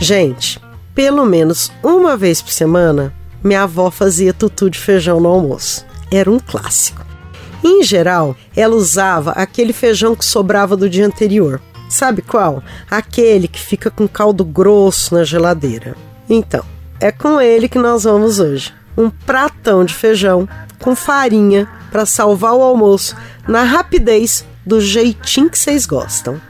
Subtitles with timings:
[0.00, 0.60] Gente,
[0.94, 3.12] pelo menos uma vez por semana,
[3.42, 5.84] minha avó fazia tutu de feijão no almoço.
[6.10, 7.04] Era um clássico.
[7.64, 11.60] Em geral, ela usava aquele feijão que sobrava do dia anterior.
[11.88, 12.62] Sabe qual?
[12.88, 15.96] Aquele que fica com caldo grosso na geladeira.
[16.30, 16.64] Então,
[17.00, 18.72] é com ele que nós vamos hoje.
[18.96, 23.16] Um pratão de feijão com farinha para salvar o almoço
[23.48, 26.40] na rapidez do jeitinho que vocês gostam.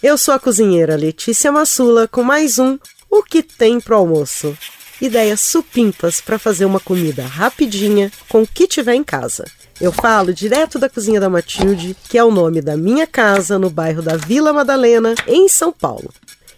[0.00, 2.78] Eu sou a cozinheira Letícia Massula com mais um
[3.10, 4.56] O que tem pro almoço.
[5.00, 9.44] Ideias supimpas para fazer uma comida rapidinha com o que tiver em casa.
[9.80, 13.70] Eu falo direto da cozinha da Matilde, que é o nome da minha casa no
[13.70, 16.12] bairro da Vila Madalena, em São Paulo.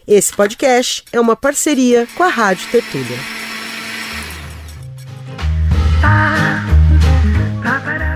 [0.06, 3.39] Esse podcast é uma parceria com a Rádio Tertúlia.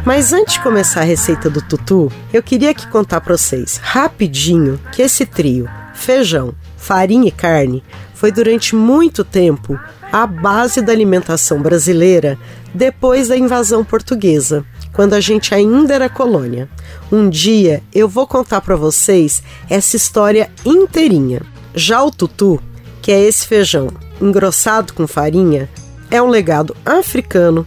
[0.05, 4.79] Mas antes de começar a receita do tutu, eu queria aqui contar para vocês rapidinho
[4.93, 9.81] que esse trio, feijão, farinha e carne, foi durante muito tempo
[10.13, 12.39] a base da alimentação brasileira
[12.75, 16.69] depois da invasão portuguesa, quando a gente ainda era colônia.
[17.11, 21.41] Um dia eu vou contar para vocês essa história inteirinha.
[21.75, 22.61] Já o tutu,
[23.01, 23.89] que é esse feijão
[24.21, 25.67] engrossado com farinha,
[26.11, 27.67] é um legado africano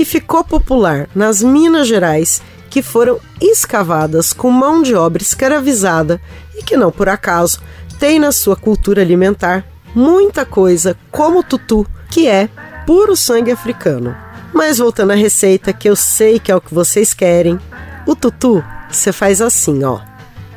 [0.00, 6.18] que ficou popular nas Minas Gerais, que foram escavadas com mão de obra escravizada
[6.56, 7.60] e que não por acaso
[7.98, 9.62] tem na sua cultura alimentar
[9.94, 12.48] muita coisa como tutu, que é
[12.86, 14.16] puro sangue africano.
[14.54, 17.60] Mas voltando à receita, que eu sei que é o que vocês querem,
[18.06, 20.00] o tutu você faz assim, ó.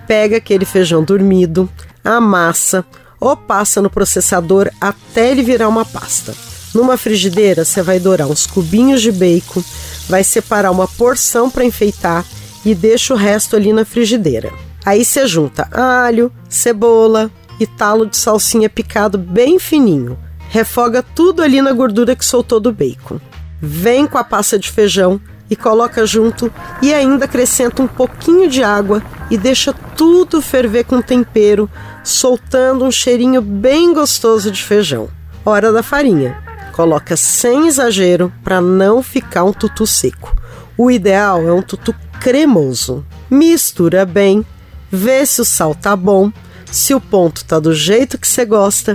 [0.08, 1.70] Pega aquele feijão dormido,
[2.02, 2.86] amassa
[3.20, 6.34] ou passa no processador até ele virar uma pasta.
[6.74, 9.64] Numa frigideira, você vai dourar uns cubinhos de bacon,
[10.10, 12.26] vai separar uma porção para enfeitar
[12.66, 14.52] e deixa o resto ali na frigideira.
[14.86, 20.18] Aí você junta alho, cebola e talo de salsinha picado bem fininho.
[20.50, 23.20] Refoga tudo ali na gordura que soltou do bacon.
[23.62, 28.64] Vem com a pasta de feijão e coloca junto e ainda acrescenta um pouquinho de
[28.64, 31.70] água e deixa tudo ferver com tempero,
[32.03, 35.08] soltando um cheirinho bem gostoso de feijão.
[35.46, 36.43] Hora da farinha.
[36.73, 40.35] Coloca sem exagero para não ficar um tutu seco.
[40.75, 43.06] O ideal é um tutu cremoso.
[43.29, 44.44] Mistura bem,
[44.91, 46.31] vê se o sal tá bom,
[46.72, 48.94] se o ponto tá do jeito que você gosta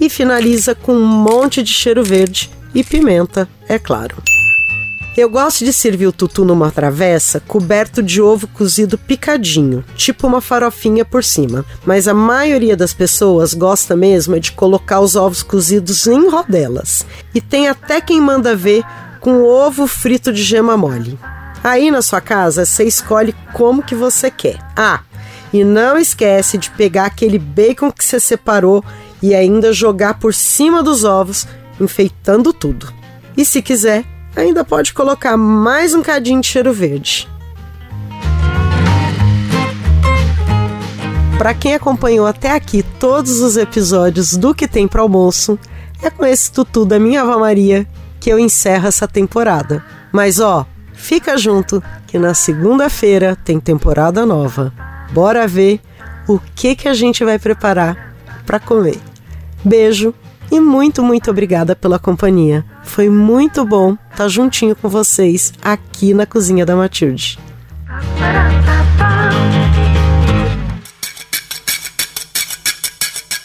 [0.00, 4.16] e finaliza com um monte de cheiro verde e pimenta, é claro.
[5.18, 10.40] Eu gosto de servir o tutu numa travessa coberto de ovo cozido picadinho, tipo uma
[10.40, 11.64] farofinha por cima.
[11.84, 17.04] Mas a maioria das pessoas gosta mesmo é de colocar os ovos cozidos em rodelas.
[17.34, 18.84] E tem até quem manda ver
[19.18, 21.18] com ovo frito de gema mole.
[21.64, 24.60] Aí na sua casa você escolhe como que você quer.
[24.76, 25.00] Ah,
[25.52, 28.84] e não esquece de pegar aquele bacon que você separou
[29.20, 31.44] e ainda jogar por cima dos ovos,
[31.80, 32.94] enfeitando tudo.
[33.36, 37.28] E se quiser, ainda pode colocar mais um cadinho de cheiro verde.
[41.38, 45.58] Para quem acompanhou até aqui todos os episódios do que tem para almoço,
[46.02, 47.86] é com esse tutu da minha Ava Maria
[48.18, 49.84] que eu encerro essa temporada.
[50.12, 54.72] Mas ó, fica junto que na segunda-feira tem temporada nova.
[55.12, 55.80] Bora ver
[56.26, 58.14] o que que a gente vai preparar
[58.44, 58.98] para comer.
[59.64, 60.14] Beijo
[60.58, 62.64] e muito, muito obrigada pela companhia.
[62.82, 67.38] Foi muito bom estar juntinho com vocês aqui na cozinha da Matilde.